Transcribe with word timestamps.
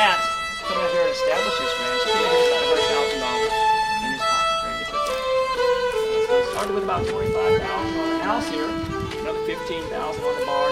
that, 0.00 0.16
coming 0.64 0.80
up 0.80 0.88
here 0.96 1.04
and 1.04 1.12
establish 1.12 1.60
this 1.60 1.76
ranch, 1.76 2.00
he 2.08 2.24
had 2.24 2.32
about 2.48 2.72
$100,000 2.72 3.20
in 4.00 4.16
his 4.16 4.24
pocket 4.24 4.64
ready. 4.64 4.84
So 6.24 6.32
he 6.40 6.44
started 6.56 6.72
with 6.72 6.84
about 6.88 7.04
$25,000 7.04 7.60
on 7.60 8.16
the 8.16 8.24
house 8.24 8.48
here, 8.48 8.64
another 9.20 9.44
$15,000 9.44 9.92
on 9.92 10.40
the 10.40 10.46
barn. 10.48 10.69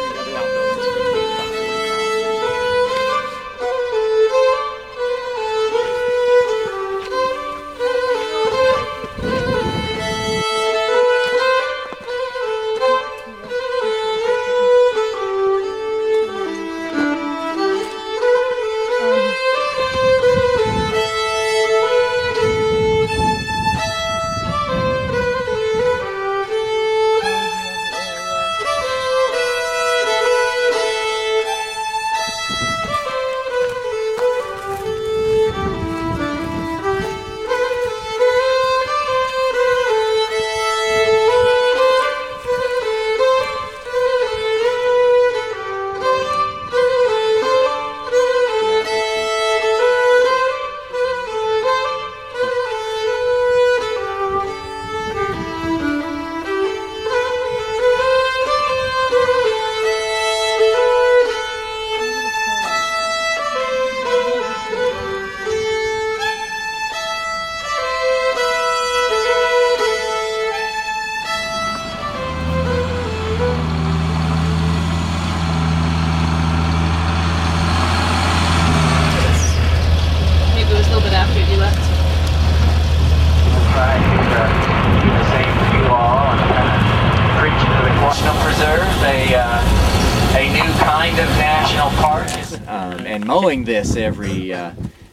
Parks. 92.57 92.69
Um, 92.69 93.07
and 93.07 93.25
mowing 93.27 93.65
this 93.65 93.97
every 93.97 94.53
uh, 94.53 94.73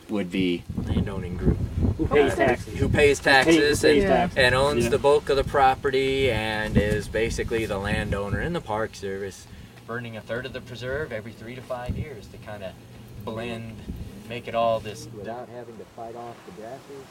would 0.09 0.31
be 0.31 0.63
landowning 0.85 1.37
group. 1.37 1.57
Who 1.97 2.07
pays 2.07 2.33
Uh, 2.33 2.35
taxes? 2.35 2.77
Who 2.79 2.89
pays 2.89 3.19
taxes 3.19 3.81
pays 3.81 4.03
and, 4.03 4.11
taxes. 4.11 4.37
and 4.37 4.55
owns 4.55 4.83
Yeah. 4.85 4.89
the 4.91 4.97
bulk 4.99 5.29
of 5.29 5.37
the 5.37 5.43
property 5.43 6.29
and 6.31 6.77
is 6.77 7.07
basically 7.07 7.65
the 7.65 7.77
landowner 7.77 8.41
in 8.41 8.53
the 8.53 8.61
Park 8.61 8.95
Service, 8.95 9.47
burning 9.87 10.17
a 10.17 10.21
third 10.21 10.45
of 10.45 10.53
the 10.53 10.61
preserve 10.61 11.11
every 11.11 11.31
three 11.31 11.55
to 11.55 11.61
five 11.61 11.97
years 11.97 12.27
to 12.27 12.37
kind 12.37 12.63
of 12.63 12.71
blend, 13.23 13.77
make 14.29 14.47
it 14.47 14.55
all 14.55 14.79
this 14.79 15.07
without 15.15 15.47
having 15.49 15.77
to 15.77 15.85
fight 15.95 16.15
off 16.15 16.35
the 16.45 16.61
grasses. 16.61 17.05